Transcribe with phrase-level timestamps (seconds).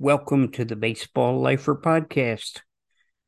[0.00, 2.62] Welcome to the Baseball Lifer podcast.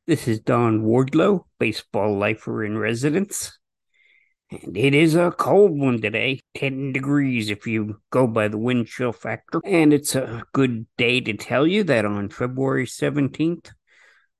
[0.05, 3.57] This is Don Wardlow, Baseball Lifer in residence.
[4.51, 8.87] And it is a cold one today, 10 degrees if you go by the wind
[8.87, 9.61] chill factor.
[9.63, 13.71] And it's a good day to tell you that on February 17th,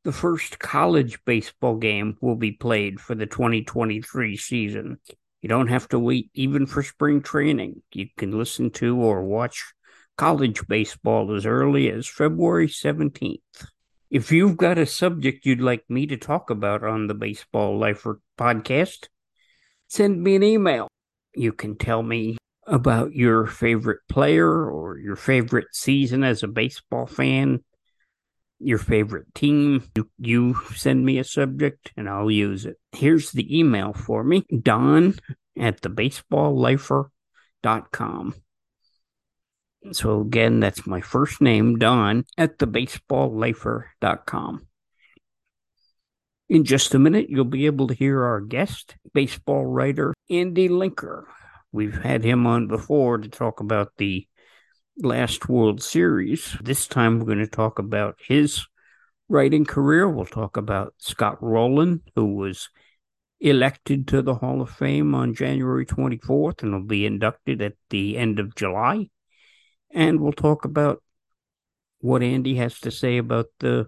[0.04, 5.00] the first college baseball game will be played for the 2023 season.
[5.42, 7.84] You don't have to wait even for spring training.
[7.94, 9.64] You can listen to or watch
[10.18, 13.40] college baseball as early as February 17th.
[14.10, 18.20] If you've got a subject you'd like me to talk about on the Baseball Lifer
[18.38, 19.08] podcast,
[19.88, 20.88] send me an email.
[21.36, 27.06] You can tell me about your favorite player or your favorite season as a baseball
[27.06, 27.64] fan,
[28.60, 29.84] your favorite team.
[29.96, 32.78] You, you send me a subject and I'll use it.
[32.94, 35.14] Here's the email for me don
[35.60, 38.34] at thebaseballlifer.com.
[39.92, 44.68] So again, that's my first name, Don, at thebaseballlifer.com.
[46.50, 51.24] In just a minute, you'll be able to hear our guest, baseball writer Andy Linker.
[51.72, 54.28] We've had him on before to talk about the
[54.98, 56.56] last World Series.
[56.62, 58.66] This time, we're going to talk about his
[59.28, 60.10] writing career.
[60.10, 62.70] We'll talk about Scott Rolen, who was
[63.40, 68.18] elected to the Hall of Fame on January 24th and will be inducted at the
[68.18, 69.10] end of July
[69.92, 71.02] and we'll talk about
[72.00, 73.88] what Andy has to say about the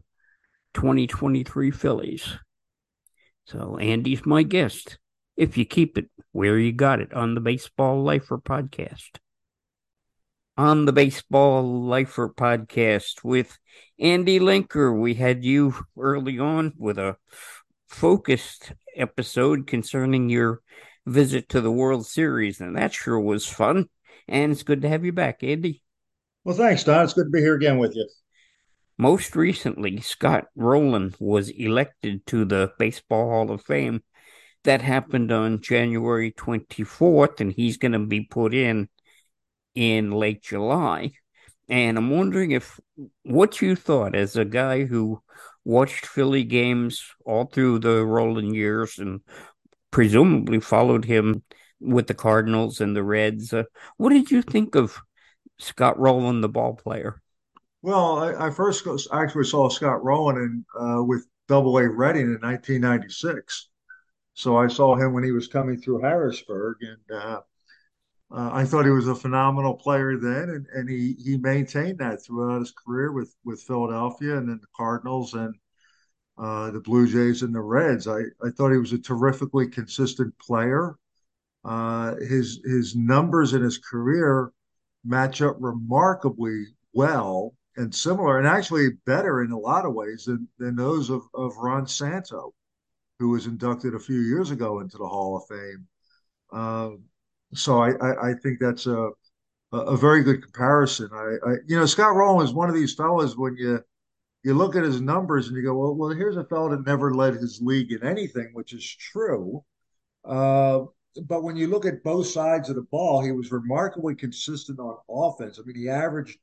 [0.74, 2.38] 2023 Phillies.
[3.46, 4.98] So, Andy's my guest.
[5.36, 9.18] If you keep it where you got it on the Baseball Lifer podcast.
[10.58, 13.58] On the Baseball Lifer podcast with
[14.00, 17.16] Andy Linker, we had you early on with a
[17.88, 20.62] focused episode concerning your
[21.06, 23.88] visit to the World Series, and that sure was fun.
[24.28, 25.82] And it's good to have you back, Andy.
[26.50, 27.04] Well, thanks, Don.
[27.04, 28.10] It's good to be here again with you.
[28.98, 34.02] Most recently, Scott Rolen was elected to the Baseball Hall of Fame.
[34.64, 38.90] That happened on January 24th, and he's going to be put in
[39.76, 41.12] in late July.
[41.68, 42.80] And I'm wondering if
[43.22, 45.22] what you thought as a guy who
[45.64, 49.22] watched Philly games all through the Rolen years and
[49.92, 51.44] presumably followed him
[51.80, 53.54] with the Cardinals and the Reds.
[53.54, 53.66] Uh,
[53.98, 55.00] what did you think of
[55.60, 57.22] Scott Rolen, the ball player?
[57.82, 62.40] Well, I, I first actually saw Scott Rolen in, uh, with Double A Reading in
[62.42, 63.70] 1996.
[64.34, 67.42] So I saw him when he was coming through Harrisburg, and uh,
[68.32, 72.24] uh, I thought he was a phenomenal player then, and, and he he maintained that
[72.24, 75.56] throughout his career with with Philadelphia and then the Cardinals and
[76.38, 78.08] uh, the Blue Jays and the Reds.
[78.08, 80.96] I, I thought he was a terrifically consistent player.
[81.66, 84.54] Uh, his his numbers in his career
[85.04, 90.48] match up remarkably well and similar, and actually better in a lot of ways than,
[90.58, 92.54] than those of, of Ron Santo,
[93.20, 95.88] who was inducted a few years ago into the Hall of Fame.
[96.52, 96.90] Uh,
[97.54, 99.10] so I, I, I, think that's a,
[99.72, 101.10] a very good comparison.
[101.14, 103.84] I, I, you know, Scott Rolen is one of these fellows when you
[104.44, 107.14] you look at his numbers and you go, well, well, here's a fellow that never
[107.14, 109.64] led his league in anything, which is true.
[110.24, 110.84] Uh,
[111.24, 114.98] but when you look at both sides of the ball, he was remarkably consistent on
[115.10, 115.60] offense.
[115.60, 116.38] I mean, he averaged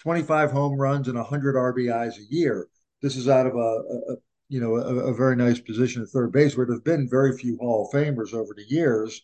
[0.00, 2.68] 25 home runs and 100 RBIs a year.
[3.02, 4.16] This is out of a, a
[4.48, 7.36] you know a, a, very nice position at third base, where there have been very
[7.36, 9.22] few Hall of Famers over the years.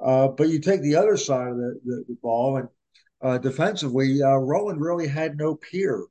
[0.00, 2.68] Uh, but you take the other side of the, the, the ball, and
[3.22, 6.06] uh, defensively, uh, Rolen really had no peer.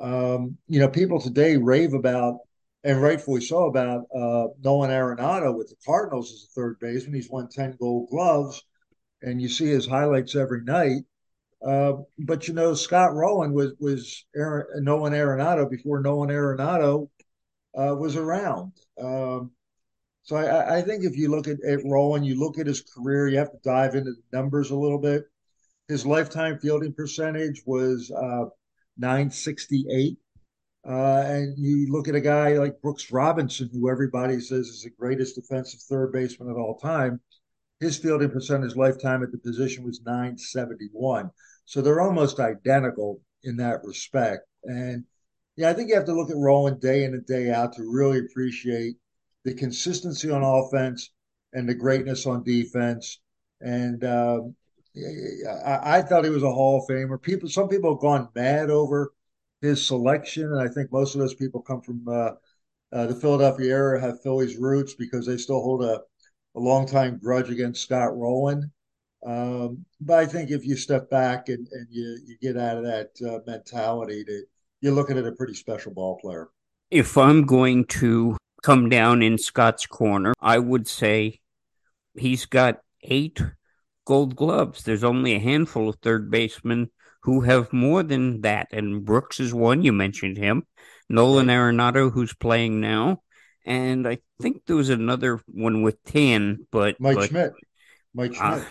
[0.00, 2.38] Um, you know, people today rave about
[2.84, 7.14] and rightfully so about uh, Nolan Arenado with the Cardinals as a third baseman.
[7.14, 8.62] He's won 10 gold gloves,
[9.22, 11.02] and you see his highlights every night.
[11.64, 17.08] Uh, but you know, Scott Rolen was was Aaron, Nolan Arenado before Nolan Arenado
[17.76, 18.72] uh, was around.
[19.00, 19.50] Um,
[20.22, 23.28] so I, I, think if you look at, at Rolen, you look at his career,
[23.28, 25.24] you have to dive into the numbers a little bit.
[25.88, 28.44] His lifetime fielding percentage was uh,
[28.98, 30.18] 968.
[30.86, 34.90] Uh, and you look at a guy like Brooks Robinson, who everybody says is the
[34.90, 37.20] greatest defensive third baseman of all time.
[37.80, 41.30] His fielding percentage lifetime at the position was 971.
[41.64, 44.42] So they're almost identical in that respect.
[44.64, 45.04] And
[45.56, 47.82] yeah, I think you have to look at Rolen day in and day out to
[47.82, 48.96] really appreciate
[49.44, 51.10] the consistency on offense
[51.52, 53.20] and the greatness on defense.
[53.60, 54.54] And um,
[54.96, 57.20] I, I, thought he was a Hall of Famer.
[57.20, 59.12] People, some people have gone mad over
[59.60, 62.30] his selection, and I think most of those people come from uh,
[62.92, 66.00] uh, the Philadelphia area, have Phillies roots because they still hold a,
[66.56, 68.70] a long time grudge against Scott Rolen.
[69.26, 72.84] Um, but I think if you step back and, and you, you get out of
[72.84, 74.46] that uh, mentality that
[74.80, 76.48] you're looking at a pretty special ball player.
[76.90, 81.40] If I'm going to come down in Scott's corner, I would say
[82.16, 83.42] he's got eight
[84.04, 84.84] gold gloves.
[84.84, 86.90] There's only a handful of third basemen
[87.28, 88.68] who have more than that.
[88.72, 89.82] And Brooks is one.
[89.82, 90.66] You mentioned him.
[91.10, 93.20] Nolan Arenado, who's playing now.
[93.66, 97.52] And I think there was another one with 10, but Mike but, Schmidt.
[98.14, 98.66] Mike ah, Schmidt.
[98.66, 98.70] Uh,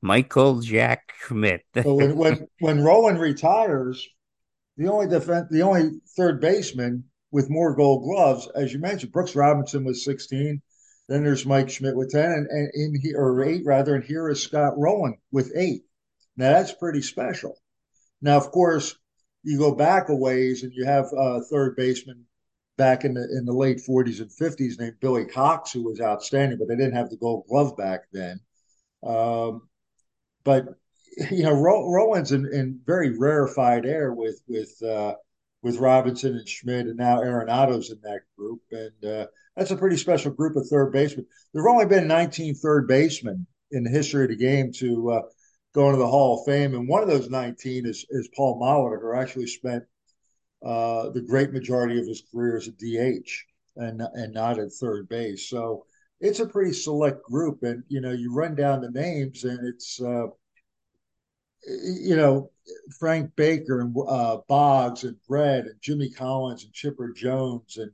[0.00, 1.62] Michael Jack Schmidt.
[1.74, 4.08] when, when when Rolen retires,
[4.76, 9.36] the only defense, the only third baseman with more Gold Gloves, as you mentioned, Brooks
[9.36, 10.60] Robinson was 16.
[11.08, 14.28] Then there's Mike Schmidt with 10, and, and in here or eight rather, and here
[14.28, 15.82] is Scott Rolen with eight.
[16.36, 17.58] Now that's pretty special.
[18.22, 18.96] Now, of course,
[19.42, 22.24] you go back a ways, and you have a third baseman
[22.78, 26.58] back in the in the late 40s and 50s named Billy Cox, who was outstanding,
[26.58, 28.40] but they didn't have the Gold Glove back then.
[29.02, 29.68] Um,
[30.44, 30.66] but
[31.30, 35.14] you know, Rolen's in, in very rarefied air with with uh,
[35.62, 39.26] with Robinson and Schmidt, and now Arenado's in that group, and uh,
[39.56, 41.26] that's a pretty special group of third basemen.
[41.52, 45.22] There've only been 19 third basemen in the history of the game to uh,
[45.74, 49.00] go to the Hall of Fame, and one of those 19 is is Paul Molitor,
[49.00, 49.84] who actually spent
[50.64, 53.28] uh, the great majority of his career as a DH
[53.76, 55.48] and and not at third base.
[55.48, 55.86] So
[56.20, 60.00] it's a pretty select group, and you know you run down the names, and it's
[60.00, 60.26] uh,
[61.66, 62.50] you know
[62.98, 67.90] Frank Baker and uh, Boggs and Brett and Jimmy Collins and Chipper Jones and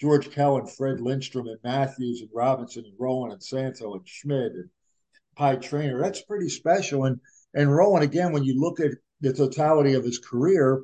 [0.00, 4.52] George Kell and Fred Lindstrom and Mathews and Robinson and Rolen and Santo and Schmidt
[4.52, 4.68] and
[5.36, 6.00] Pie Traynor.
[6.00, 7.04] That's pretty special.
[7.04, 7.20] And
[7.54, 10.82] and Rolen again, when you look at the totality of his career,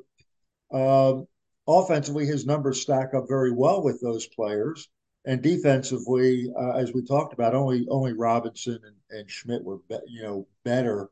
[0.71, 1.25] um,
[1.67, 4.87] offensively his numbers stack up very well with those players
[5.25, 9.97] and defensively, uh, as we talked about, only only Robinson and, and Schmidt were be,
[10.07, 11.09] you know better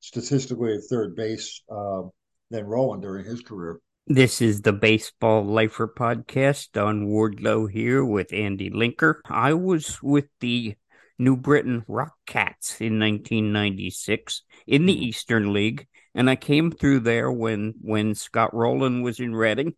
[0.00, 2.02] statistically at third base uh,
[2.50, 3.80] than Rolen during his career.
[4.06, 6.68] This is the Baseball Lifer podcast.
[6.72, 9.20] Don Wardlow here with Andy Linker.
[9.26, 10.76] I was with the
[11.20, 15.02] New Britain Rock Cats in 1996 in the hmm.
[15.02, 19.74] Eastern League, and I came through there when when Scott Rolen was in Reading,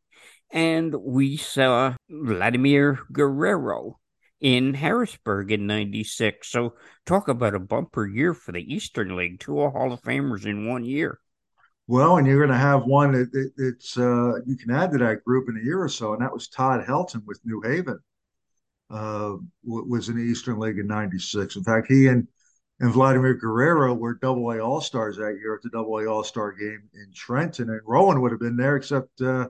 [0.51, 3.99] and we saw Vladimir Guerrero
[4.41, 6.49] in Harrisburg in 96.
[6.49, 6.75] So
[7.07, 10.85] talk about a bumper year for the Eastern League, two Hall of Famers in one
[10.85, 11.19] year.
[11.89, 15.25] Well, and you're going to have one that, it's uh, you can add to that
[15.25, 17.99] group in a year or so, and that was Todd Helton with New Haven.
[18.93, 21.57] Uh, was in the Eastern League in '96.
[21.57, 22.29] In fact, he and
[22.81, 26.23] and Vladimir Guerrero were Double A All Stars that year at the Double A All
[26.23, 29.49] Star game in Trenton, and Rolen would have been there, except uh,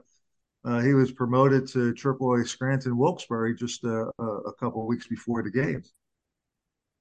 [0.63, 5.07] uh, he was promoted to triple A Scranton Wilkes-Barre just uh, a couple of weeks
[5.07, 5.83] before the game.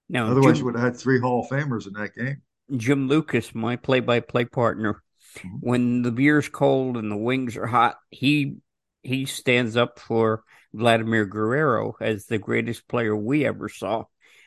[0.08, 2.42] Now, otherwise, Jim, you would have had three Hall of Famers in that game.
[2.76, 5.02] Jim Lucas, my play-by-play partner,
[5.38, 5.58] mm-hmm.
[5.60, 8.56] when the beer's cold and the wings are hot, he
[9.02, 14.04] he stands up for Vladimir Guerrero as the greatest player we ever saw,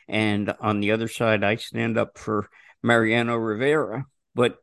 [0.08, 2.48] and on the other side, I stand up for
[2.82, 4.06] Mariano Rivera.
[4.34, 4.58] But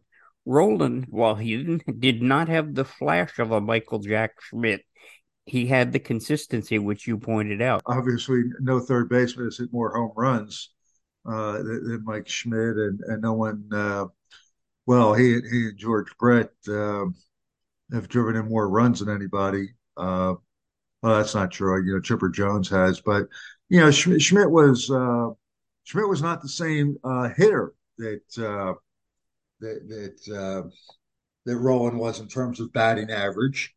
[0.46, 4.82] Rolen, while he did not have the flash of a Michael Jack Schmidt,
[5.46, 7.82] he had the consistency, which you pointed out.
[7.86, 10.70] Obviously, no third baseman has hit more home runs
[11.26, 13.68] uh, than, Mike Schmidt, and, and no one.
[13.72, 14.06] Uh,
[14.86, 17.06] well, he he and George Brett uh,
[17.92, 19.70] have driven in more runs than anybody.
[19.98, 20.36] Uh,
[21.02, 21.84] well, that's not true.
[21.86, 23.28] You know, Chipper Jones has, but
[23.70, 25.30] you know, Schmidt, Schmidt was uh,
[25.84, 28.22] Schmidt was not the same uh, hitter that
[29.64, 30.70] that that uh,
[31.46, 33.74] that Rolen was in terms of batting average.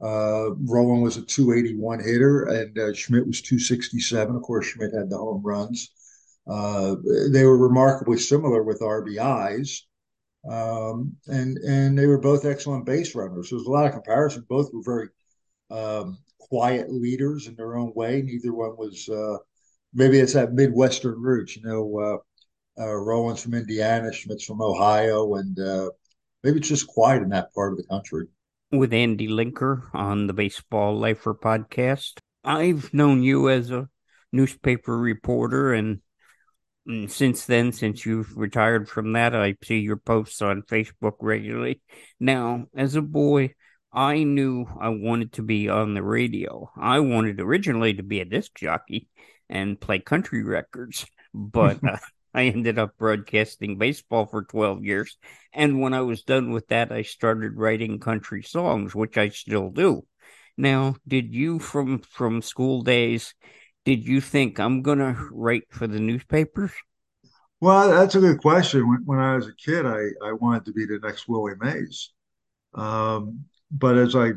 [0.00, 4.36] Uh, Rolen was a 281 hitter, and uh, Schmidt was 267.
[4.36, 5.90] Of course, Schmidt had the home runs.
[6.46, 6.96] Uh,
[7.32, 9.80] they were remarkably similar with RBIs,
[10.48, 13.50] um, and and they were both excellent base runners.
[13.50, 14.46] So there's a lot of comparison.
[14.48, 15.08] Both were very
[15.70, 18.22] um, quiet leaders in their own way.
[18.22, 19.08] Neither one was.
[19.08, 19.38] Uh,
[19.94, 25.34] maybe it's that Midwestern roots, you know uh, uh, Rolen's from Indiana, Schmidt's from Ohio,
[25.34, 25.90] and uh,
[26.42, 28.26] maybe it's just quiet in that part of the country.
[28.70, 32.18] With Andy Linker on the Baseball Lifer podcast.
[32.44, 33.88] I've known you as a
[34.32, 36.00] newspaper reporter, and,
[36.86, 41.80] and since then, since you've retired from that, I see your posts on Facebook regularly.
[42.20, 43.54] Now, as a boy,
[43.92, 46.70] I knew I wanted to be on the radio.
[46.76, 49.08] I wanted originally to be a disc jockey
[49.48, 51.96] and play country records, but uh,
[52.34, 55.16] I ended up broadcasting baseball for 12 years.
[55.52, 59.70] And when I was done with that, I started writing country songs, which I still
[59.70, 60.04] do.
[60.56, 63.34] Now, did you from from school days,
[63.84, 66.72] did you think I'm going to write for the newspapers?
[67.60, 68.88] Well, that's a good question.
[68.88, 72.12] When, when I was a kid, I, I wanted to be the next Willie Mays.
[72.74, 74.32] Um, but as I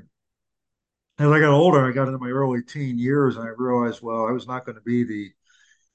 [1.20, 4.26] as I got older, I got into my early teen years, and I realized, well,
[4.26, 5.32] I was not going to be the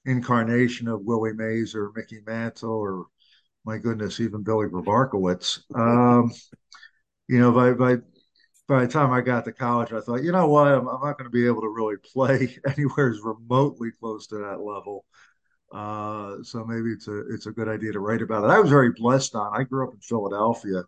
[0.04, 3.06] incarnation of Willie Mays or Mickey Mantle or,
[3.64, 5.60] my goodness, even Billy Grabarkewitz.
[5.74, 6.32] Um,
[7.28, 7.96] you know, by by
[8.68, 11.18] by the time I got to college, I thought, you know what, I'm, I'm not
[11.18, 15.04] going to be able to really play anywhere as remotely close to that level.
[15.72, 18.50] Uh, so maybe it's a it's a good idea to write about it.
[18.50, 19.58] I was very blessed on.
[19.58, 20.84] I grew up in Philadelphia,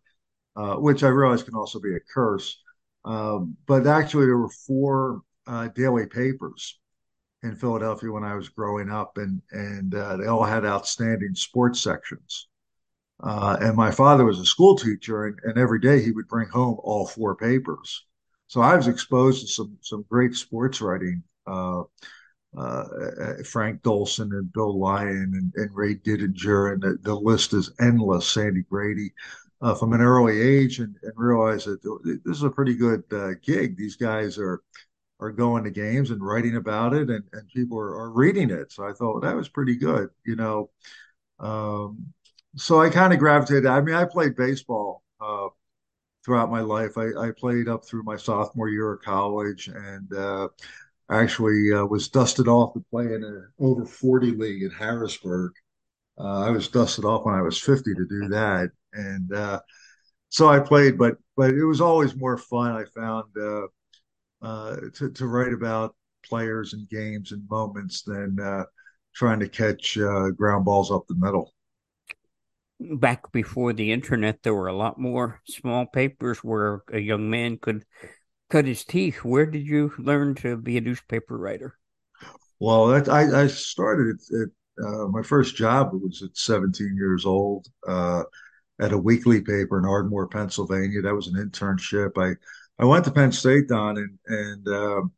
[0.58, 2.60] uh, which I realize can also be a curse.
[3.04, 6.78] Um, but actually, there were four uh, daily papers
[7.44, 11.80] in Philadelphia when I was growing up, and and uh, they all had outstanding sports
[11.80, 12.48] sections.
[13.22, 16.48] Uh, and my father was a school teacher, and, and every day he would bring
[16.48, 18.04] home all four papers.
[18.48, 21.22] So I was exposed to some some great sports writing.
[21.46, 21.84] Uh,
[22.56, 22.84] uh,
[23.44, 28.26] Frank Dolson and Bill Lyon and, and Ray Didinger, and the, the, list is endless.
[28.26, 29.12] Sandy Grady,
[29.60, 33.30] uh, from an early age, and, and realized that this is a pretty good uh,
[33.42, 33.76] gig.
[33.76, 34.62] These guys are
[35.20, 38.70] are going to games and writing about it, and, and people are, are reading it.
[38.70, 40.70] So I thought well, that was pretty good, you know.
[41.40, 42.12] Um,
[42.56, 43.66] so I kind of gravitated.
[43.66, 45.48] I mean, I played baseball uh,
[46.24, 46.96] throughout my life.
[46.96, 50.48] I, I, played up through my sophomore year of college, and uh,
[51.10, 55.52] actually uh, was dusted off to play in an over 40 league in Harrisburg.
[56.18, 59.60] Uh, I was dusted off when I was 50 to do that, and uh,
[60.28, 60.98] so I played.
[60.98, 62.72] But but it was always more fun.
[62.72, 63.66] I found uh,
[64.42, 65.94] uh, to to write about
[66.28, 68.36] players and games and moments than
[69.14, 69.96] trying to catch
[70.36, 71.54] ground balls up the middle
[72.80, 77.58] back before the internet, there were a lot more small papers where a young man
[77.58, 77.84] could
[78.50, 79.24] cut his teeth.
[79.24, 81.74] Where did you learn to be a newspaper writer?
[82.60, 87.66] Well, that, I, I started at, uh, my first job was at 17 years old
[87.86, 88.24] uh,
[88.80, 91.02] at a weekly paper in Ardmore, Pennsylvania.
[91.02, 92.12] That was an internship.
[92.16, 92.37] I
[92.80, 95.12] I went to Penn State, Don, and and um,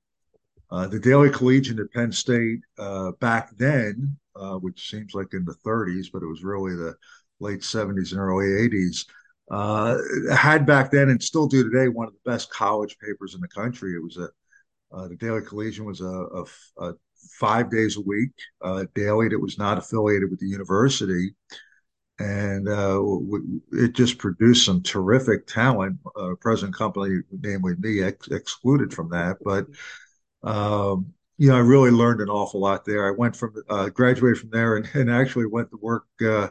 [0.71, 5.45] uh, the Daily Collegian at Penn State uh, back then, uh, which seems like in
[5.45, 6.95] the 30s, but it was really the
[7.41, 9.05] late 70s and early 80s,
[9.51, 9.97] uh,
[10.35, 13.49] had back then and still do today one of the best college papers in the
[13.49, 13.95] country.
[13.95, 14.29] It was a
[14.93, 16.45] uh, the Daily Collegian was a, a,
[16.79, 16.95] a
[17.39, 21.35] five days a week uh, daily that was not affiliated with the university,
[22.21, 25.99] and uh, w- it just produced some terrific talent.
[26.17, 29.67] Uh, present company, namely me, ex- excluded from that, but.
[30.43, 33.09] Um, you know, I really learned an awful lot there.
[33.09, 36.49] I went from uh, graduated from there and, and actually went to work uh,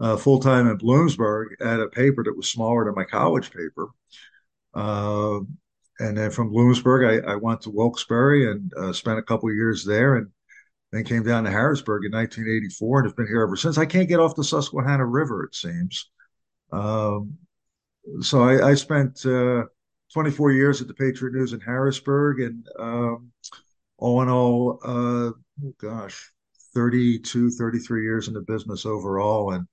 [0.00, 3.88] uh, full time in Bloomsburg at a paper that was smaller than my college paper.
[4.74, 5.40] Uh,
[5.98, 9.84] and then from Bloomsburg, I, I went to Wilkes-Barre and uh, spent a couple years
[9.84, 10.30] there, and
[10.92, 13.78] then came down to Harrisburg in 1984, and have been here ever since.
[13.78, 16.10] I can't get off the Susquehanna River, it seems.
[16.70, 17.38] Um,
[18.20, 19.64] so I, I spent uh,
[20.12, 23.32] 24 years at the Patriot News in Harrisburg, and um,
[23.96, 25.30] all in all, uh,
[25.78, 26.30] gosh,
[26.74, 29.66] 32, 33 years in the business overall, and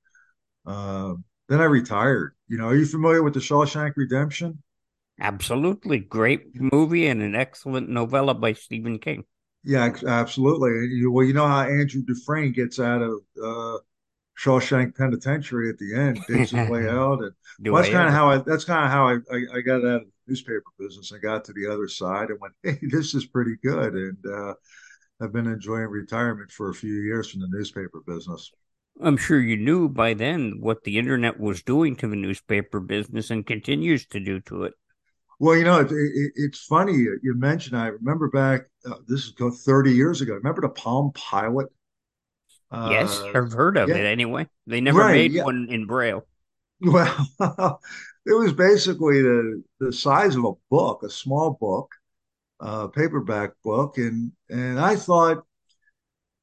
[0.66, 1.16] uh,
[1.50, 2.34] then I retired.
[2.48, 4.64] You know, are you familiar with the Shawshank Redemption?
[5.20, 9.26] Absolutely, great movie and an excellent novella by Stephen King.
[9.64, 11.06] Yeah, absolutely.
[11.08, 13.78] Well, you know how Andrew Dufresne gets out of uh,
[14.40, 17.32] Shawshank Penitentiary at the end, digs his way out, and
[17.72, 18.38] well, that's kind of how I.
[18.38, 21.12] That's kind of how I, I, I, got out of the newspaper business.
[21.14, 24.54] I got to the other side and went, "Hey, this is pretty good," and uh,
[25.22, 28.50] I've been enjoying retirement for a few years from the newspaper business.
[29.02, 33.30] I'm sure you knew by then what the internet was doing to the newspaper business
[33.30, 34.74] and continues to do to it.
[35.40, 37.78] Well, you know, it, it, it's funny you mentioned.
[37.78, 38.64] I remember back.
[38.86, 40.34] Uh, this is 30 years ago.
[40.34, 41.68] Remember the Palm Pilot?
[42.72, 43.96] Uh, yes, I've heard of yeah.
[43.96, 44.06] it.
[44.06, 45.44] Anyway, they never right, made yeah.
[45.44, 46.26] one in Braille.
[46.82, 47.30] Well,
[48.26, 51.92] it was basically the the size of a book, a small book,
[52.60, 55.44] uh, paperback book, and and I thought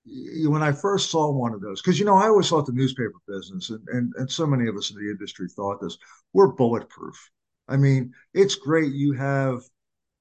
[0.05, 3.19] when I first saw one of those, because you know I always thought the newspaper
[3.29, 5.97] business, and, and and so many of us in the industry thought this,
[6.33, 7.31] we're bulletproof.
[7.69, 9.63] I mean, it's great you have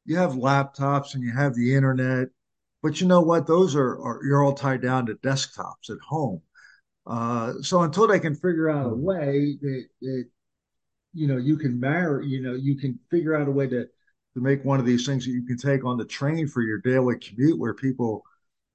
[0.06, 2.30] you have laptops and you have the internet,
[2.84, 3.48] but you know what?
[3.48, 6.42] Those are, are you're all tied down to desktops at home.
[7.08, 10.26] Uh, so until they can figure out a way that, that
[11.14, 13.86] you know you can marry, you know, you can figure out a way to
[14.34, 16.80] to make one of these things that you can take on the train for your
[16.80, 18.24] daily commute, where people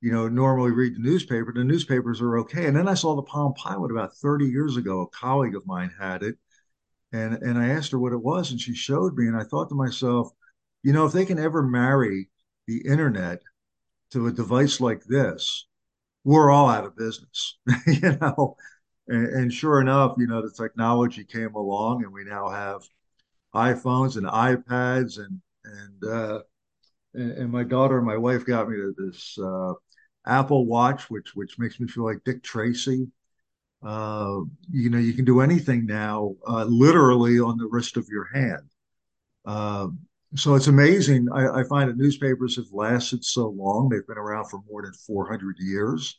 [0.00, 1.53] you know, normally read the newspaper.
[1.53, 2.67] The newspapers are okay.
[2.67, 5.03] And then I saw the Palm Pilot about 30 years ago.
[5.03, 6.37] A colleague of mine had it.
[7.12, 9.26] And, and I asked her what it was, and she showed me.
[9.26, 10.31] And I thought to myself,
[10.83, 12.29] you know, if they can ever marry
[12.67, 13.40] the internet
[14.12, 15.67] to a device like this,
[16.25, 18.57] we're all out of business, you know.
[19.09, 22.83] And, and, sure enough, you know, the technology came along, and we now have
[23.55, 26.40] iPhones and iPads and and uh,
[27.14, 29.73] and, and my daughter and my wife got me this uh,
[30.26, 33.09] Apple Watch, which which makes me feel like Dick Tracy.
[33.83, 38.29] Uh, you know, you can do anything now, uh, literally on the wrist of your
[38.33, 38.69] hand.
[39.47, 39.89] Uh,
[40.37, 41.29] so it's amazing.
[41.33, 43.89] I, I, find that newspapers have lasted so long.
[43.89, 46.19] They've been around for more than 400 years.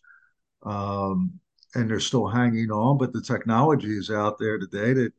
[0.64, 1.40] Um,
[1.76, 5.14] and they're still hanging on, but the technology is out there today that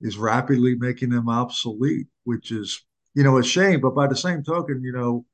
[0.00, 3.80] is rapidly making them obsolete, which is, you know, a shame.
[3.80, 5.26] But by the same token, you know,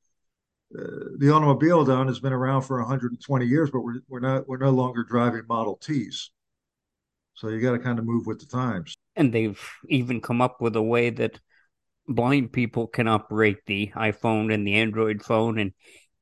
[0.77, 4.57] uh, the automobile down has been around for 120 years, but we're we're not we're
[4.57, 6.31] no longer driving Model Ts.
[7.37, 8.95] So you got to kind of move with the times.
[9.15, 11.39] And they've even come up with a way that
[12.09, 15.73] blind people can operate the iPhone and the Android phone and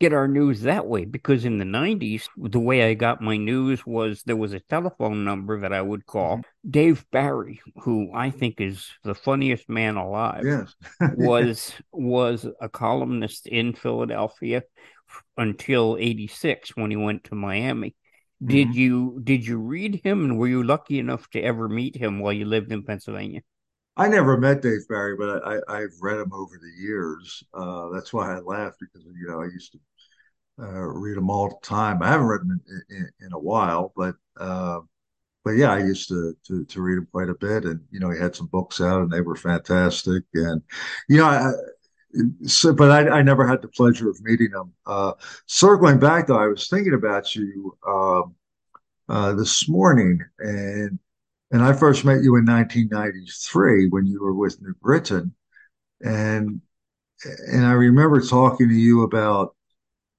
[0.00, 3.86] get our news that way because in the 90s the way i got my news
[3.86, 6.70] was there was a telephone number that i would call mm-hmm.
[6.70, 10.74] dave barry who i think is the funniest man alive yes.
[11.16, 14.62] was was a columnist in philadelphia
[15.36, 17.94] until 86 when he went to miami
[18.42, 18.46] mm-hmm.
[18.46, 22.20] did you did you read him and were you lucky enough to ever meet him
[22.20, 23.40] while you lived in pennsylvania
[23.96, 27.44] I never met Dave Barry, but I, I, have read him over the years.
[27.54, 29.78] Uh, that's why I laugh because you know I used to
[30.60, 32.02] uh, read them all the time.
[32.02, 34.80] I haven't read them in, in, in a while, but uh,
[35.44, 38.10] but yeah, I used to, to to read them quite a bit, and you know
[38.10, 40.24] he had some books out, and they were fantastic.
[40.34, 40.62] And
[41.08, 41.52] you know, I,
[42.46, 44.72] so, but I, I never had the pleasure of meeting him.
[44.86, 45.12] Uh,
[45.46, 48.34] circling back though, I was thinking about you um,
[49.08, 50.98] uh, this morning, and
[51.50, 55.34] and I first met you in 1993 when you were with New Britain,
[56.02, 56.60] and
[57.46, 59.54] and I remember talking to you about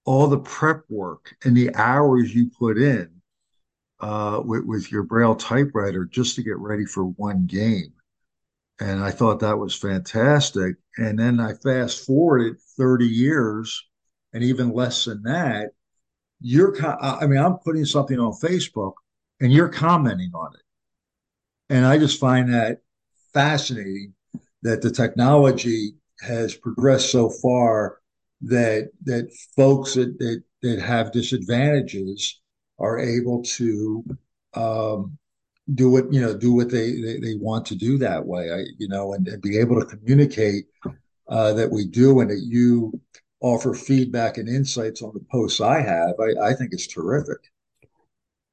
[0.05, 3.09] all the prep work and the hours you put in
[3.99, 7.91] uh, with, with your Braille typewriter just to get ready for one game.
[8.79, 10.75] And I thought that was fantastic.
[10.97, 13.83] And then I fast forwarded 30 years
[14.33, 15.71] and even less than that.
[16.41, 18.93] You're, I mean, I'm putting something on Facebook
[19.39, 21.73] and you're commenting on it.
[21.73, 22.81] And I just find that
[23.33, 24.13] fascinating
[24.61, 27.99] that the technology has progressed so far
[28.41, 32.41] that that folks that that, that have disadvantages
[32.79, 34.03] are able to
[34.53, 35.17] um,
[35.73, 38.51] do what you know do what they, they, they want to do that way.
[38.51, 40.65] I, you know and, and be able to communicate
[41.27, 42.99] uh, that we do and that you
[43.41, 47.37] offer feedback and insights on the posts i have i, I think it's terrific.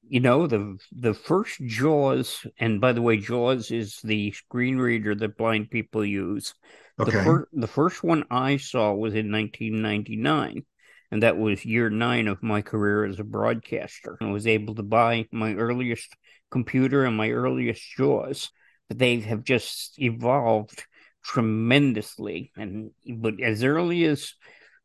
[0.08, 5.14] You know the the first jaws and by the way jaws is the screen reader
[5.14, 6.54] that blind people use.
[7.00, 7.10] Okay.
[7.10, 10.64] the, fir- the first one i saw was in 1999
[11.10, 14.16] and that was year nine of my career as a broadcaster.
[14.20, 16.16] I was able to buy my earliest
[16.52, 18.50] computer and my earliest jaws
[18.88, 20.84] but they have just evolved
[21.24, 24.34] tremendously and but as early as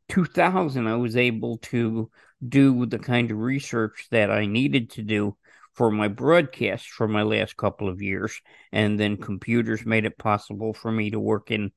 [0.08, 2.10] 2000 i was able to
[2.46, 5.36] do the kind of research that I needed to do
[5.74, 8.40] for my broadcast for my last couple of years.
[8.72, 11.72] And then computers made it possible for me to work in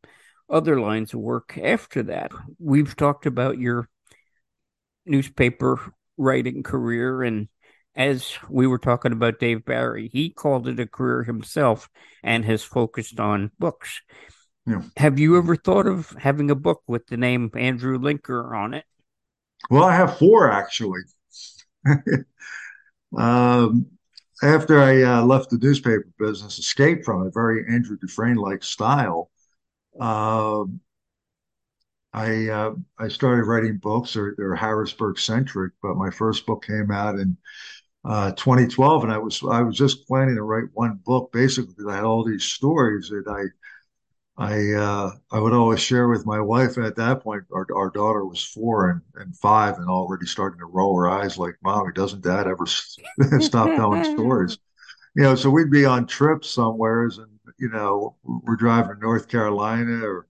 [0.49, 2.31] other lines of work after that.
[2.59, 3.89] We've talked about your
[5.05, 5.79] newspaper
[6.17, 7.47] writing career and
[7.95, 11.89] as we were talking about Dave Barry, he called it a career himself
[12.23, 14.01] and has focused on books.
[14.65, 14.81] Yeah.
[14.97, 18.85] Have you ever thought of having a book with the name Andrew Linker on it?
[19.69, 21.01] Well, I have four actually.
[23.17, 23.87] um,
[24.43, 29.29] after I uh, left the newspaper business, escaped from a very Andrew Dufresne like style.
[29.99, 30.63] Uh,
[32.13, 34.13] I uh, I started writing books.
[34.13, 37.37] They're, they're Harrisburg centric, but my first book came out in
[38.03, 41.91] uh, 2012, and I was I was just planning to write one book, basically because
[41.91, 43.43] I had all these stories that I
[44.37, 46.77] I uh, I would always share with my wife.
[46.77, 50.59] And at that point, our, our daughter was four and, and five, and already starting
[50.59, 52.65] to roll her eyes like, "Mommy, doesn't Dad ever
[53.39, 54.57] stop telling stories?"
[55.15, 57.27] You know, so we'd be on trips somewheres, and
[57.59, 60.27] you know, we're driving to North Carolina or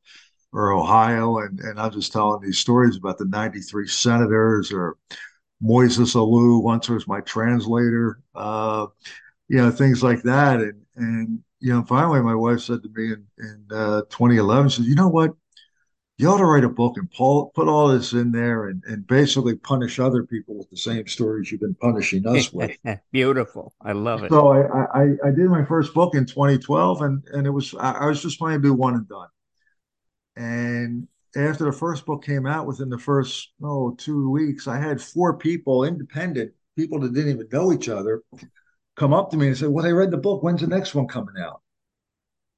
[0.51, 4.97] or Ohio, and and I'm just telling these stories about the '93 Senators or
[5.63, 6.61] Moises Alou.
[6.61, 8.19] Once was my translator.
[8.35, 8.87] Uh,
[9.47, 13.13] you know, things like that, and and you know, finally, my wife said to me
[13.13, 15.31] in, in uh, 2011, she said, you know what?
[16.17, 19.07] You ought to write a book and Paul, put all this in there and, and
[19.07, 22.77] basically punish other people with the same stories you've been punishing us with.
[23.11, 23.73] Beautiful.
[23.81, 24.29] I love it.
[24.29, 27.91] So I, I, I did my first book in 2012 and, and it was, I,
[27.91, 29.29] I was just planning to do one and done.
[30.35, 35.01] And after the first book came out within the first, oh, two weeks, I had
[35.01, 38.23] four people, independent people that didn't even know each other,
[38.95, 40.43] come up to me and say, Well, I read the book.
[40.43, 41.61] When's the next one coming out?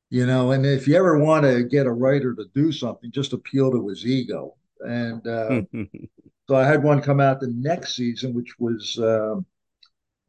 [0.10, 3.34] You know, and if you ever want to get a writer to do something, just
[3.34, 4.56] appeal to his ego.
[4.82, 5.62] and uh,
[6.48, 9.36] so I had one come out the next season, which was uh,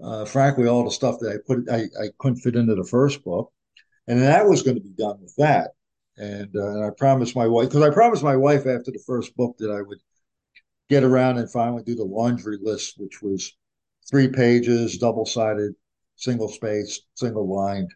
[0.02, 3.24] uh, frankly all the stuff that I put I, I couldn't fit into the first
[3.24, 3.52] book,
[4.06, 5.72] and that was going to be done with that.
[6.16, 9.36] And, uh, and I promised my wife because I promised my wife after the first
[9.36, 9.98] book that I would
[10.88, 13.56] get around and finally do the laundry list, which was
[14.08, 15.74] three pages, double sided,
[16.16, 17.90] single spaced, single lined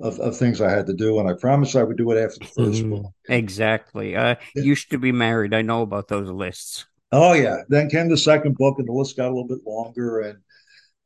[0.00, 1.18] of, of things I had to do.
[1.18, 3.12] And I promised I would do it after the 1st mm, book.
[3.28, 4.16] Exactly.
[4.16, 4.62] I yeah.
[4.62, 5.54] used to be married.
[5.54, 6.86] I know about those lists.
[7.12, 7.58] Oh, yeah.
[7.68, 10.20] Then came the second book, and the list got a little bit longer.
[10.20, 10.38] And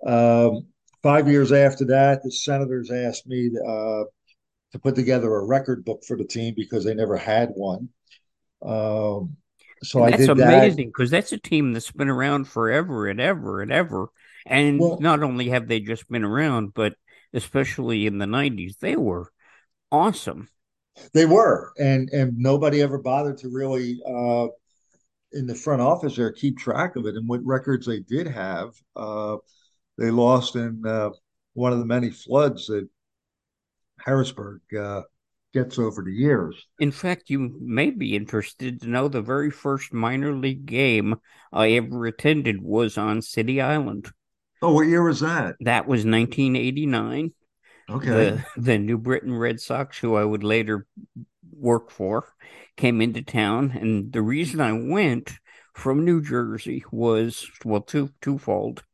[0.07, 0.67] um,
[1.03, 4.05] five years after that, the senators asked me uh,
[4.77, 7.89] to put together a record book for the team because they never had one.
[8.63, 9.37] Um,
[9.83, 11.23] so and I that's amazing because that.
[11.23, 14.09] that's a team that's been around forever and ever and ever.
[14.47, 16.95] And well, not only have they just been around, but
[17.33, 19.31] especially in the '90s, they were
[19.91, 20.49] awesome.
[21.13, 24.49] They were, and and nobody ever bothered to really uh,
[25.33, 28.71] in the front office there keep track of it and what records they did have.
[28.95, 29.37] Uh,
[29.99, 31.11] they lost in uh,
[31.55, 32.89] one of the many floods that
[34.07, 35.03] Harrisburg uh,
[35.53, 36.55] gets over the years.
[36.79, 41.17] In fact, you may be interested to know the very first minor league game
[41.53, 44.09] I ever attended was on City Island.
[44.63, 45.57] Oh, what year was that?
[45.61, 47.33] That was 1989.
[47.91, 48.07] Okay.
[48.07, 50.87] The, the New Britain Red Sox, who I would later
[51.51, 52.33] work for,
[52.77, 55.33] came into town, and the reason I went
[55.75, 58.85] from New Jersey was well, two twofold.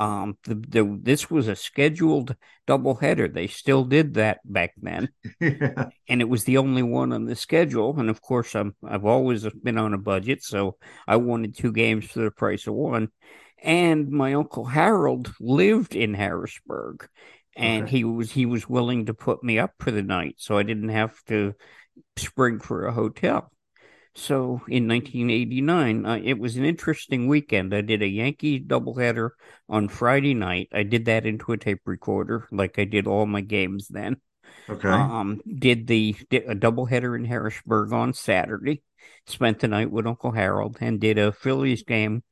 [0.00, 2.34] Um, the, the this was a scheduled
[2.66, 3.32] doubleheader.
[3.32, 5.10] They still did that back then,
[5.40, 5.90] yeah.
[6.08, 7.94] and it was the only one on the schedule.
[8.00, 12.06] And of course, I'm I've always been on a budget, so I wanted two games
[12.06, 13.08] for the price of one.
[13.62, 17.06] And my uncle Harold lived in Harrisburg,
[17.54, 17.98] and okay.
[17.98, 20.88] he was he was willing to put me up for the night, so I didn't
[20.88, 21.52] have to
[22.16, 23.52] spring for a hotel.
[24.20, 27.74] So in 1989, uh, it was an interesting weekend.
[27.74, 29.30] I did a Yankee doubleheader
[29.66, 30.68] on Friday night.
[30.74, 34.18] I did that into a tape recorder, like I did all my games then.
[34.68, 34.90] Okay.
[34.90, 38.82] Um, did the did a doubleheader in Harrisburg on Saturday.
[39.24, 42.22] Spent the night with Uncle Harold and did a Phillies game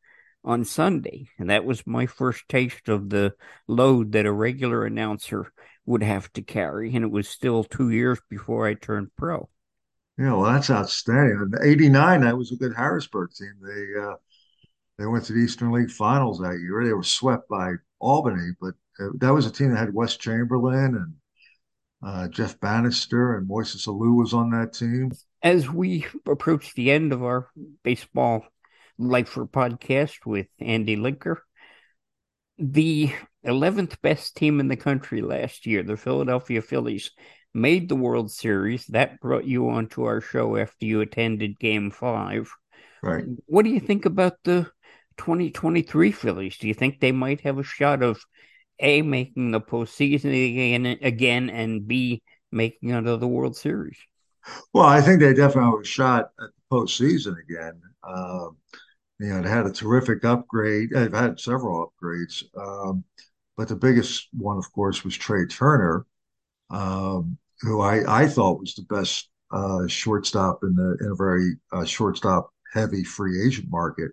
[0.44, 3.32] on Sunday, and that was my first taste of the
[3.66, 5.50] load that a regular announcer
[5.86, 6.94] would have to carry.
[6.94, 9.48] And it was still two years before I turned pro.
[10.18, 11.52] Yeah, well, that's outstanding.
[11.52, 13.54] In '89, that was a good Harrisburg team.
[13.62, 14.16] They uh,
[14.98, 16.84] they went to the Eastern League Finals that year.
[16.84, 20.96] They were swept by Albany, but uh, that was a team that had Wes Chamberlain
[20.96, 21.14] and
[22.02, 25.12] uh, Jeff Banister and Moises Alou was on that team.
[25.42, 27.48] As we approach the end of our
[27.84, 28.44] baseball
[28.98, 31.36] lifer podcast with Andy Linker,
[32.58, 33.12] the
[33.44, 37.12] 11th best team in the country last year, the Philadelphia Phillies,
[37.54, 38.86] made the World Series.
[38.86, 42.50] That brought you onto our show after you attended Game Five.
[43.02, 43.24] Right.
[43.46, 44.70] What do you think about the
[45.18, 46.58] 2023 Phillies?
[46.58, 48.20] Do you think they might have a shot of
[48.80, 53.98] a making the postseason again, again, and b making another World Series?
[54.72, 57.80] Well, I think they definitely have a shot at the postseason again.
[58.02, 58.56] Um,
[59.18, 60.90] you know, they had a terrific upgrade.
[60.90, 63.04] They've had several upgrades, um,
[63.56, 66.06] but the biggest one, of course, was Trea Turner
[66.70, 71.56] um, who I, I thought was the best uh, shortstop in the in a very
[71.72, 74.12] uh, shortstop heavy free agent market.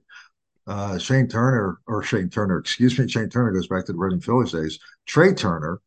[0.67, 4.21] Uh, Shane Turner or Shane Turner, excuse me, Shane Turner goes back to the Reading
[4.21, 4.79] Phillies days.
[5.05, 5.79] Trea Turner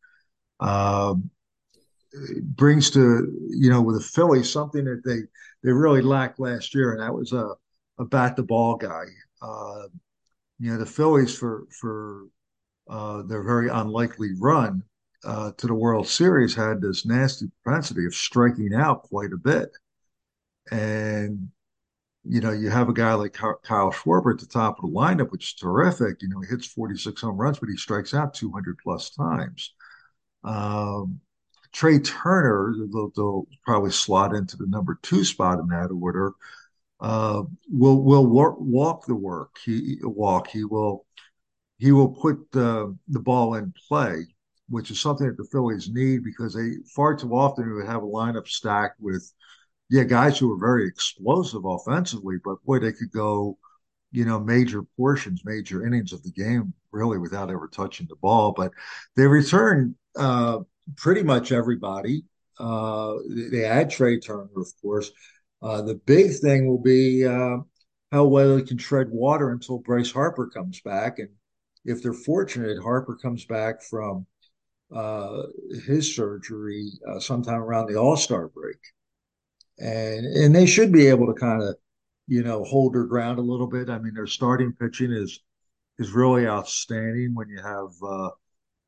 [0.59, 1.29] um,
[2.41, 5.21] brings to you know with the Phillies something that they
[5.63, 7.53] they really lacked last year, and that was a
[7.97, 9.05] a bat the ball guy.
[9.41, 9.83] Uh,
[10.59, 12.27] you know the Phillies for for
[12.89, 14.83] uh, their very unlikely run
[15.23, 19.69] uh, to the World Series had this nasty propensity of striking out quite a bit.
[20.71, 21.49] And,
[22.23, 25.31] you know, you have a guy like Kyle Schwarber at the top of the lineup,
[25.31, 26.21] which is terrific.
[26.21, 29.73] You know, he hits 46 home runs, but he strikes out 200 plus times.
[30.43, 31.19] Um,
[31.71, 36.33] Trea Turner, they'll, they'll, probably slot into the number two spot in that order.
[36.99, 39.57] Uh, will will walk the work.
[39.63, 40.47] He walk.
[40.47, 41.05] He will
[41.77, 44.25] he will put the the ball in play
[44.69, 48.07] which is something that the Phillies need because they far too often would have a
[48.07, 49.31] lineup stacked with,
[49.89, 53.57] yeah, guys who are very explosive offensively, but boy, they could go,
[54.11, 58.53] you know, major portions, major innings of the game really without ever touching the ball.
[58.55, 58.71] But
[59.15, 60.59] they return uh,
[60.97, 62.23] pretty much everybody.
[62.59, 63.15] Uh,
[63.51, 65.11] they add Trea Turner, of course.
[65.61, 67.57] Uh, the big thing will be uh,
[68.11, 71.19] how well they can tread water until Bryce Harper comes back.
[71.19, 71.29] And
[71.85, 74.25] if they're fortunate, Harper comes back from
[74.93, 75.43] uh,
[75.85, 78.79] his surgery uh, sometime around the All Star break,
[79.79, 81.75] and and they should be able to kind of
[82.29, 83.89] you know, hold their ground a little bit.
[83.89, 85.41] I mean, their starting pitching is
[85.97, 88.29] is really outstanding when you have uh,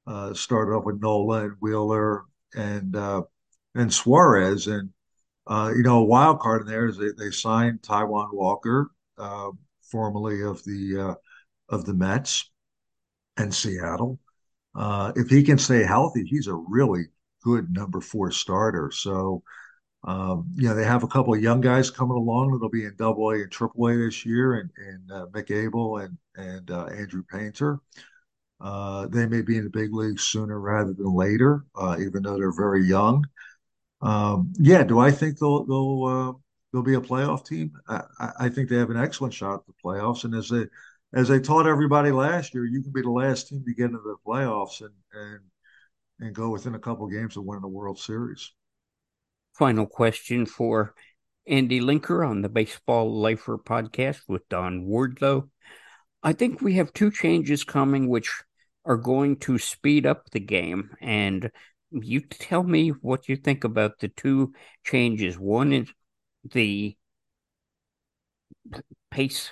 [0.08, 3.24] uh, started off with Nola and Wheeler and uh,
[3.74, 4.92] and Suarez, and
[5.48, 9.50] uh, you know, a wild card in there is they, they signed Taijuan Walker, uh,
[9.82, 11.16] formerly of the uh,
[11.76, 12.48] of the Mets
[13.38, 14.20] and Seattle.
[14.76, 17.06] Uh, if he can stay healthy, he's a really
[17.44, 18.92] good number four starter.
[18.92, 19.44] So,
[20.04, 22.96] um, you know, they have a couple of young guys coming along that'll be in
[22.98, 26.86] Double A and Triple A this year, and and uh, Mick Abel and and uh,
[26.86, 27.80] Andrew Painter.
[28.60, 32.36] Uh, they may be in the big leagues sooner rather than later, uh, even though
[32.36, 33.26] they're very young.
[34.02, 36.34] Um, yeah, do I think they'll they'll uh,
[36.72, 37.74] they'll be a playoff team?
[37.88, 38.04] I,
[38.40, 40.66] I, think they have an excellent shot at the playoffs, and as they
[41.14, 44.00] as they taught everybody last year, you can be the last team to get into
[44.00, 45.40] the playoffs and and
[46.20, 48.52] and go within a couple games of winning the World Series.
[49.58, 50.94] Final question for
[51.48, 55.50] Andy Linker on the Baseball Lifer podcast with Don Wardlow.
[56.24, 58.32] I think we have two changes coming which
[58.86, 60.92] are going to speed up the game.
[61.02, 61.52] And
[61.92, 65.38] you tell me what you think about the two changes.
[65.38, 65.92] One is
[66.44, 66.96] the
[69.10, 69.50] pace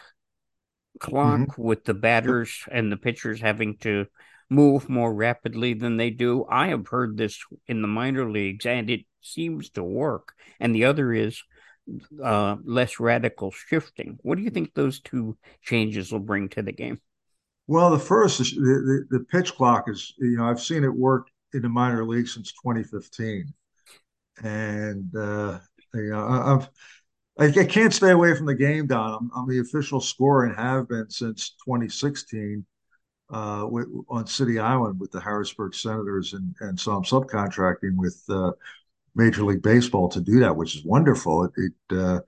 [0.99, 1.61] clock mm-hmm.
[1.61, 4.05] with the batters and the pitchers having to
[4.49, 6.45] move more rapidly than they do.
[6.49, 10.33] I have heard this in the minor leagues and it seems to work.
[10.59, 11.41] And the other is
[12.23, 14.17] uh, less radical shifting.
[14.21, 16.99] What do you think those two changes will bring to the game?
[17.67, 20.93] Well, the first is the, the, the pitch clock is, you know, I've seen it
[20.93, 23.53] work in the minor league since 2015.
[24.43, 25.59] And, uh,
[25.93, 26.69] you know, I've,
[27.39, 29.13] I, can't stay away from the game, Don.
[29.13, 32.65] I'm, I'm, the official scorer and have been since 2016
[33.31, 38.21] uh, with, on City Island with the Harrisburg Senators, and, and so I'm subcontracting with
[38.29, 38.51] uh,
[39.15, 41.45] Major League Baseball to do that, which is wonderful.
[41.45, 42.19] It it, uh,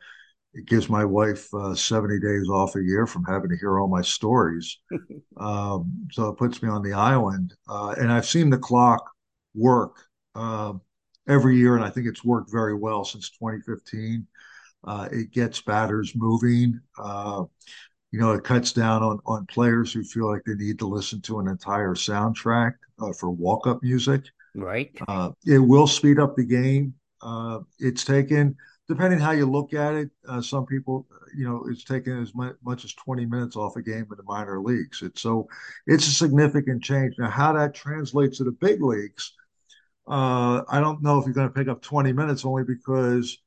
[0.53, 3.87] it gives my wife uh, 70 days off a year from having to hear all
[3.87, 4.79] my stories.
[5.37, 9.09] um, so it puts me on the island, uh, and I've seen the clock
[9.55, 9.95] work
[10.35, 10.81] um,
[11.27, 14.27] every year, and I think it's worked very well since 2015.
[14.83, 16.79] Uh, it gets batters moving.
[16.97, 17.43] Uh,
[18.11, 21.21] you know, it cuts down on on players who feel like they need to listen
[21.21, 24.25] to an entire soundtrack uh, for walk up music.
[24.55, 24.91] Right.
[25.07, 26.93] Uh, it will speed up the game.
[27.21, 28.55] Uh, it's taken,
[28.87, 32.55] depending how you look at it, uh, some people, you know, it's taken as much,
[32.65, 35.01] much, as 20 minutes off a game in the minor leagues.
[35.01, 35.47] It's so
[35.87, 37.15] it's a significant change.
[37.17, 39.33] Now, how that translates to the big leagues,
[40.07, 43.37] uh, I don't know if you're going to pick up 20 minutes only because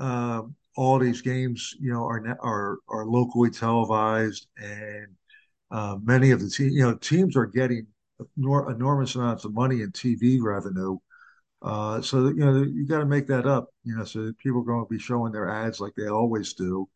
[0.00, 0.42] uh,
[0.76, 5.08] all these games, you know, are are are locally televised, and
[5.70, 7.86] uh, many of the teams, you know, teams are getting
[8.36, 10.98] enormous amounts of money in TV revenue.
[11.62, 13.68] Uh, so you know you got to make that up.
[13.84, 16.88] You know, so people are going to be showing their ads like they always do.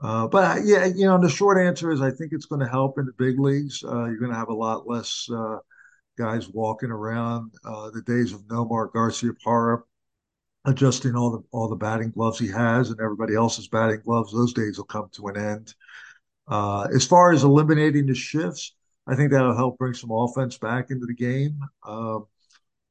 [0.00, 2.98] Uh, but yeah, you know, the short answer is I think it's going to help
[2.98, 3.82] in the big leagues.
[3.84, 5.58] Uh, you're going to have a lot less uh,
[6.16, 7.52] guys walking around.
[7.64, 9.82] Uh, the days of Nomar Garciaparra
[10.68, 14.32] adjusting all the all the batting gloves he has and everybody else's batting gloves.
[14.32, 15.74] Those days will come to an end.
[16.46, 18.74] Uh, as far as eliminating the shifts,
[19.06, 21.58] I think that'll help bring some offense back into the game.
[21.86, 22.26] Um,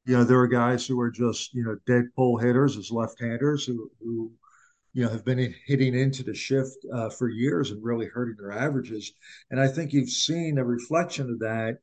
[0.05, 3.65] you know, there are guys who are just you know dead pull hitters as left-handers
[3.65, 4.31] who, who
[4.93, 8.51] you know have been hitting into the shift uh, for years and really hurting their
[8.51, 9.13] averages.
[9.51, 11.77] And I think you've seen a reflection of that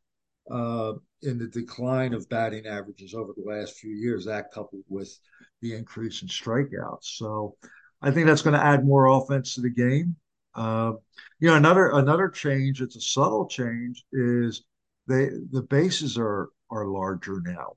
[0.50, 0.94] uh,
[1.24, 4.24] in the decline of batting averages over the last few years.
[4.24, 5.18] That coupled with
[5.60, 7.04] the increase in strikeouts.
[7.16, 7.56] So
[8.02, 10.16] I think that's going to add more offense to the game.
[10.54, 10.92] Uh,
[11.40, 12.80] you know, another another change.
[12.80, 14.04] It's a subtle change.
[14.12, 14.64] Is
[15.08, 17.72] they the bases are are larger now,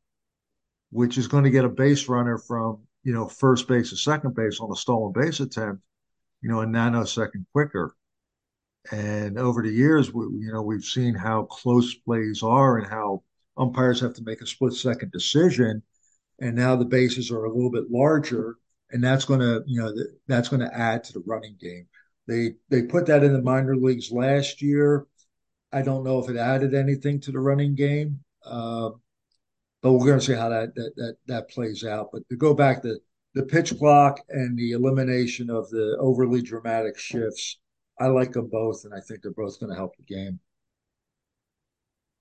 [0.92, 4.36] which is going to get a base runner from you know first base to second
[4.36, 5.82] base on a stolen base attempt,
[6.42, 7.96] you know, a nanosecond quicker.
[8.92, 13.24] And over the years, we, you know, we've seen how close plays are and how
[13.58, 15.82] umpires have to make a split second decision
[16.40, 18.58] and now the bases are a little bit larger,
[18.92, 19.94] and that's going to you know
[20.28, 21.88] that's going to add to the running game.
[22.28, 25.08] They they put that in the minor leagues last year.
[25.72, 28.92] I don't know if it added anything to the running game, uh,
[29.82, 32.10] but we're going to see how that, that that that plays out.
[32.14, 33.00] But to go back to
[33.34, 37.60] the pitch clock and the elimination of the overly dramatic shifts,
[38.00, 40.40] I like them both, and I think they're both going to help the game.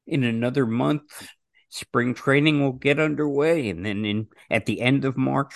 [0.07, 1.29] In another month,
[1.69, 5.55] spring training will get underway, and then in at the end of March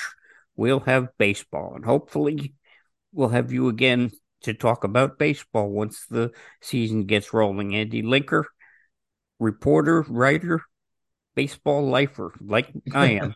[0.57, 2.55] we'll have baseball, and hopefully
[3.13, 4.11] we'll have you again
[4.43, 7.75] to talk about baseball once the season gets rolling.
[7.75, 8.45] Andy Linker,
[9.39, 10.63] reporter, writer,
[11.35, 13.35] baseball lifer, like I am.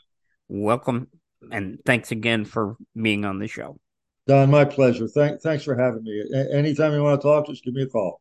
[0.48, 1.08] Welcome
[1.50, 3.78] and thanks again for being on the show.
[4.26, 5.06] Don, my pleasure.
[5.06, 6.24] Thank, thanks for having me.
[6.34, 8.20] A- anytime you want to talk, just give me a call.